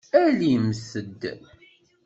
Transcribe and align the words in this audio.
Alimt-d! 0.23 1.21